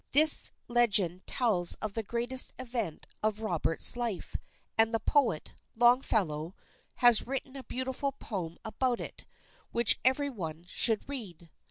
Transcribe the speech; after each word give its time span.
This 0.13 0.49
legend 0.67 1.27
tells 1.27 1.75
of 1.75 1.93
the 1.93 2.01
greatest 2.01 2.55
event 2.57 3.05
of 3.21 3.41
Robert's 3.41 3.95
life; 3.95 4.35
and 4.75 4.91
the 4.91 4.99
poet, 4.99 5.53
Longfellow, 5.75 6.55
has 6.95 7.27
written 7.27 7.55
a 7.55 7.63
beautiful 7.63 8.11
poem 8.13 8.57
about 8.65 8.99
it, 8.99 9.27
which 9.71 9.99
every 10.03 10.31
one 10.31 10.63
should 10.65 11.07
read. 11.07 11.51